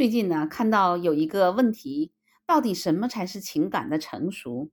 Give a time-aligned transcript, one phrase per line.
[0.00, 2.14] 最近呢，看到有一个问题，
[2.46, 4.70] 到底什么才是情感的成熟？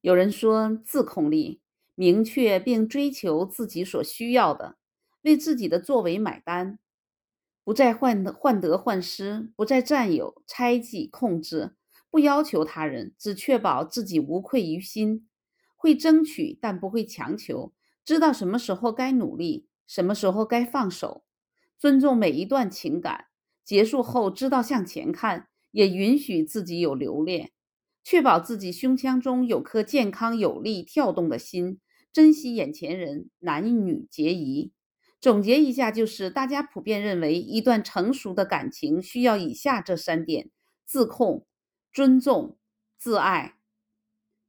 [0.00, 1.60] 有人说自控力，
[1.96, 4.76] 明确并追求自己所需要的，
[5.22, 6.78] 为自己的作为买单，
[7.64, 11.74] 不再患得患得患失，不再占有、猜忌、控制，
[12.08, 15.26] 不要求他人，只确保自己无愧于心，
[15.74, 17.72] 会争取但不会强求，
[18.04, 21.24] 知道什么时候该努力，什么时候该放手，
[21.76, 23.24] 尊重每一段情感。
[23.68, 27.50] 结束后知道向前看，也允许自己有留恋，
[28.02, 31.78] 确保自己胸腔中有颗健康有力跳动的心，
[32.10, 34.72] 珍惜眼前人，男女皆宜。
[35.20, 40.48] 总结一下，就是大家普遍认为，一段成熟的感情需要以下这三点：
[40.86, 41.44] 自控、
[41.92, 42.56] 尊重、
[42.96, 43.58] 自爱。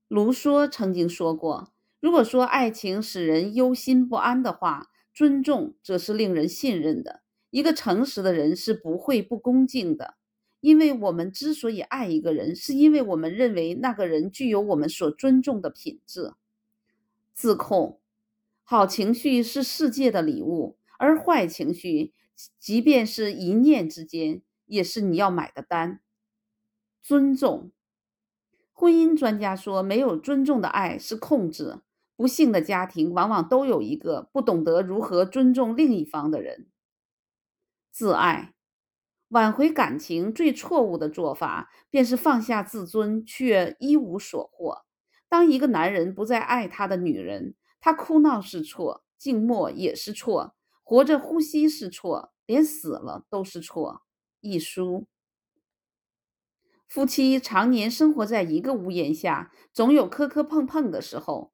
[0.07, 7.23] 卢梭曾经说过，如果说爱情使人忧心不安的话，尊重则是令人信任的。
[7.49, 10.15] 一个诚实的人是不会不恭敬的，
[10.59, 16.33] 因为我们之所以爱一个人，是因为我们认为那个人具有我们所尊重的品质。
[17.33, 17.99] 自控，
[18.63, 22.13] 好情绪是世界的礼物，而坏情绪，
[22.59, 26.01] 即便是一念之间，也是你要买的单。
[27.01, 27.71] 尊重，
[28.73, 31.79] 婚姻专家说，没有尊重的爱是控制。
[32.15, 36.67] 不幸的家庭往往都有一个不懂得如何尊重另一方的人。
[37.99, 38.53] 自爱，
[39.27, 44.85] 挽回感情最错误的做法，便是放下自尊却一无所获。
[45.27, 54.03] 当一个男人不再爱他的女人，他哭闹是错，静默也是错，活着呼吸是错，连死了都是错。
[54.39, 55.05] 一书，
[56.87, 61.51] 夫妻常年生活在一个屋檐下，总有磕磕碰碰的时候，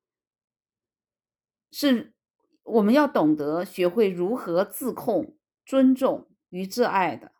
[1.71, 2.13] 是
[2.61, 5.35] 我们要懂得学会如何自控、
[5.65, 6.29] 尊重。
[6.55, 7.34] 与挚爱的。